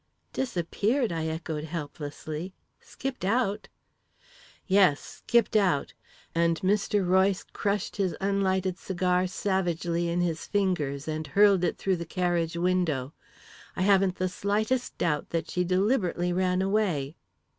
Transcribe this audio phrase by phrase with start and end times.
[0.33, 2.55] "Disappeared!" I echoed helplessly.
[2.79, 3.67] "Skipped out!"
[4.65, 5.93] "Yes, skipped out!"
[6.33, 7.07] and Mr.
[7.07, 12.57] Royce crushed his unlighted cigar savagely in his fingers and hurled it through the carriage
[12.57, 13.13] window.
[13.75, 17.15] "I haven't the slightest doubt that she deliberately ran away."